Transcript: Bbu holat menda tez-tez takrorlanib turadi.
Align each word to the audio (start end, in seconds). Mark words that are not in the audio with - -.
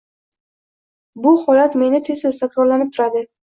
Bbu 1.19 1.35
holat 1.43 1.79
menda 1.83 2.01
tez-tez 2.09 2.43
takrorlanib 2.47 2.93
turadi. 2.99 3.27